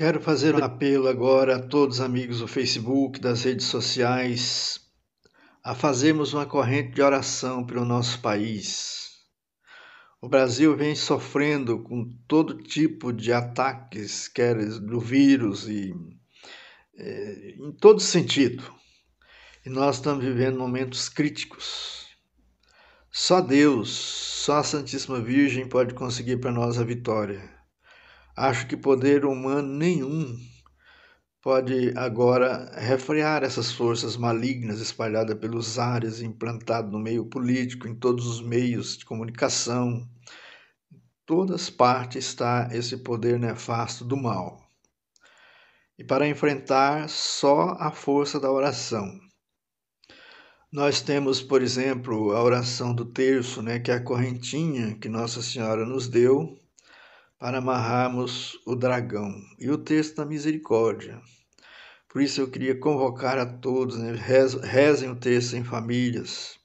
[0.00, 4.80] Quero fazer um apelo agora a todos os amigos do Facebook, das redes sociais,
[5.62, 9.10] a fazermos uma corrente de oração pelo nosso país.
[10.18, 15.94] O Brasil vem sofrendo com todo tipo de ataques, quer do vírus e
[16.96, 18.64] é, em todo sentido.
[19.66, 22.06] E nós estamos vivendo momentos críticos.
[23.12, 27.59] Só Deus, só a Santíssima Virgem pode conseguir para nós a vitória.
[28.40, 30.34] Acho que poder humano nenhum
[31.42, 38.26] pode agora refrear essas forças malignas espalhadas pelos ares, implantadas no meio político, em todos
[38.26, 40.08] os meios de comunicação.
[40.90, 44.58] Em todas partes está esse poder nefasto do mal.
[45.98, 49.20] E para enfrentar só a força da oração.
[50.72, 55.42] Nós temos, por exemplo, a oração do terço, né, que é a correntinha que Nossa
[55.42, 56.58] Senhora nos deu
[57.40, 61.18] para amarrarmos o dragão e o texto da misericórdia.
[62.06, 64.12] Por isso eu queria convocar a todos, né?
[64.62, 66.58] rezem o texto em famílias,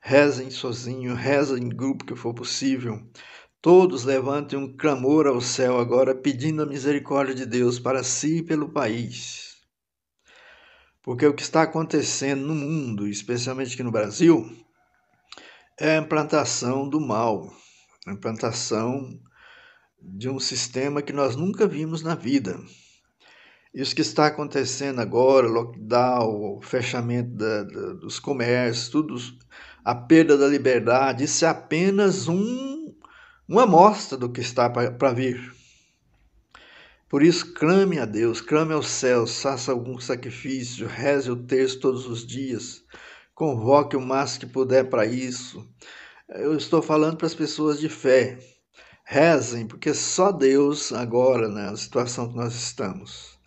[0.00, 3.02] rezem sozinho, rezem em grupo que for possível.
[3.60, 8.42] Todos levantem um clamor ao céu agora, pedindo a misericórdia de Deus para si e
[8.44, 9.56] pelo país.
[11.02, 14.48] Porque o que está acontecendo no mundo, especialmente aqui no Brasil,
[15.80, 17.52] é a implantação do mal,
[18.06, 19.20] a implantação
[20.02, 22.58] de um sistema que nós nunca vimos na vida.
[23.74, 29.16] Isso que está acontecendo agora, lockdown, fechamento da, da, dos comércios, tudo,
[29.82, 32.94] a perda da liberdade, isso é apenas um,
[33.48, 35.54] uma amostra do que está para vir.
[37.08, 42.06] Por isso, clame a Deus, clame aos céus, faça algum sacrifício, reze o texto todos
[42.06, 42.82] os dias,
[43.34, 45.66] convoque o máximo que puder para isso.
[46.28, 48.38] Eu estou falando para as pessoas de fé,
[49.12, 53.38] Rezem, porque só Deus, agora, na né, situação que nós estamos,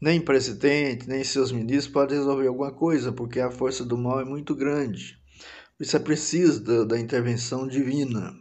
[0.00, 4.24] nem presidente, nem seus ministros podem resolver alguma coisa, porque a força do mal é
[4.24, 5.16] muito grande.
[5.78, 8.34] Isso é preciso da, da intervenção divina.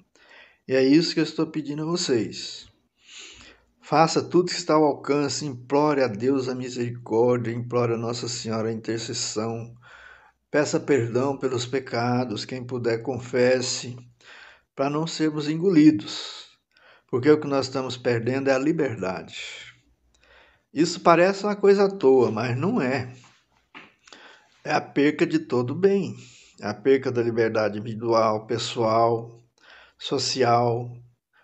[0.67, 2.67] E é isso que eu estou pedindo a vocês.
[3.79, 8.69] Faça tudo que está ao alcance, implore a Deus a misericórdia, implore a Nossa Senhora
[8.69, 9.71] a intercessão,
[10.49, 13.95] peça perdão pelos pecados, quem puder confesse,
[14.75, 16.49] para não sermos engolidos
[17.11, 19.75] porque o que nós estamos perdendo é a liberdade.
[20.73, 23.13] Isso parece uma coisa à toa, mas não é.
[24.63, 26.15] É a perca de todo o bem,
[26.61, 29.43] é a perca da liberdade individual, pessoal,
[29.99, 30.95] social,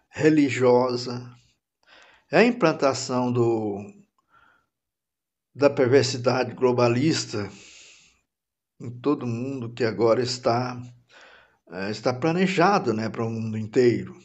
[0.10, 1.30] religiosa,
[2.32, 3.84] é a implantação do,
[5.54, 7.50] da perversidade globalista
[8.80, 10.80] em todo mundo que agora está,
[11.72, 14.16] eh, está planejado né, para o mundo inteiro.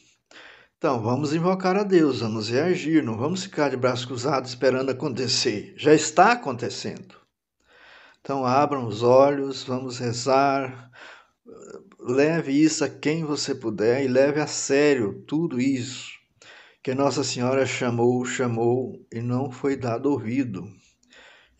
[0.82, 5.74] Então, vamos invocar a Deus, vamos reagir, não vamos ficar de braços cruzados esperando acontecer.
[5.76, 7.14] Já está acontecendo.
[8.20, 10.90] Então, abram os olhos, vamos rezar.
[12.00, 16.10] Leve isso a quem você puder e leve a sério tudo isso
[16.82, 20.68] que Nossa Senhora chamou, chamou e não foi dado ouvido.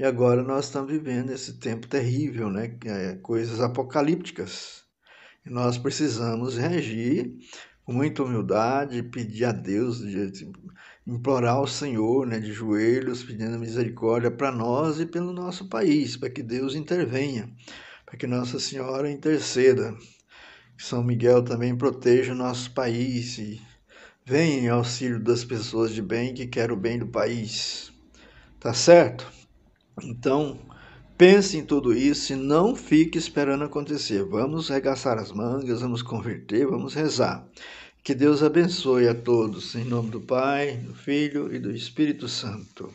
[0.00, 2.76] E agora nós estamos vivendo esse tempo terrível, né?
[2.84, 4.82] É, coisas apocalípticas.
[5.46, 7.36] E nós precisamos reagir
[7.84, 10.50] com muita humildade, pedir a Deus, de,
[11.06, 16.30] implorar ao Senhor, né, de joelhos, pedindo misericórdia para nós e pelo nosso país, para
[16.30, 17.52] que Deus intervenha,
[18.06, 19.96] para que Nossa Senhora interceda,
[20.76, 23.60] que São Miguel também proteja o nosso país e
[24.24, 27.92] venha em auxílio das pessoas de bem que querem o bem do país.
[28.60, 29.26] Tá certo?
[30.00, 30.58] Então,
[31.16, 34.24] Pense em tudo isso e não fique esperando acontecer.
[34.24, 37.46] Vamos regaçar as mangas, vamos converter, vamos rezar.
[38.02, 42.92] Que Deus abençoe a todos, em nome do Pai, do Filho e do Espírito Santo.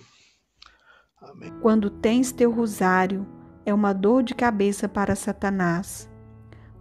[1.21, 1.53] Amém.
[1.61, 3.25] Quando tens teu rosário,
[3.65, 6.09] é uma dor de cabeça para Satanás.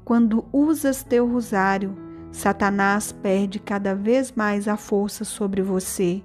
[0.05, 1.97] Quando usas teu rosário,
[2.33, 6.23] Satanás perde cada vez mais a força sobre você.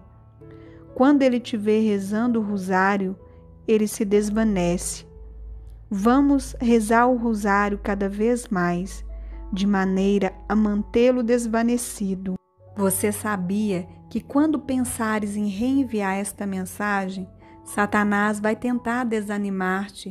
[0.95, 3.15] Quando ele te vê rezando o rosário,
[3.67, 5.10] ele se desvanece
[5.93, 9.03] Vamos rezar o rosário cada vez mais,
[9.51, 12.35] de maneira a mantê-lo desvanecido.
[12.77, 17.27] Você sabia que quando pensares em reenviar esta mensagem,
[17.65, 20.09] Satanás vai tentar desanimar-te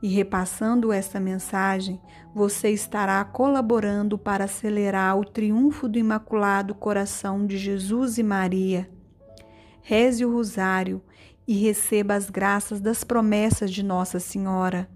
[0.00, 2.00] e repassando esta mensagem,
[2.32, 8.88] você estará colaborando para acelerar o triunfo do Imaculado Coração de Jesus e Maria.
[9.82, 11.02] Reze o rosário
[11.48, 14.88] e receba as graças das promessas de Nossa Senhora.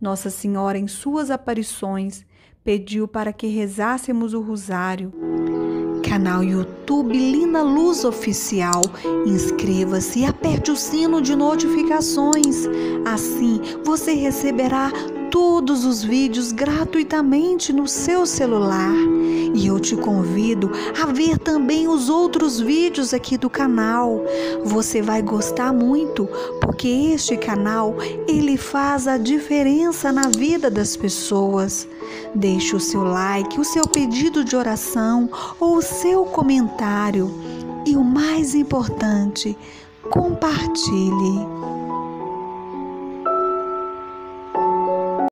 [0.00, 2.24] Nossa Senhora, em suas aparições,
[2.64, 5.12] pediu para que rezássemos o rosário.
[6.02, 8.82] canal YouTube Lina Luz Oficial.
[9.26, 12.66] Inscreva-se e aperte o sino de notificações.
[13.06, 14.92] Assim você receberá
[15.32, 18.92] todos os vídeos gratuitamente no seu celular.
[19.54, 20.70] E eu te convido
[21.02, 24.22] a ver também os outros vídeos aqui do canal.
[24.62, 26.28] Você vai gostar muito,
[26.60, 27.96] porque este canal,
[28.28, 31.88] ele faz a diferença na vida das pessoas.
[32.34, 37.32] Deixe o seu like, o seu pedido de oração ou o seu comentário.
[37.86, 39.56] E o mais importante,
[40.10, 41.71] compartilhe.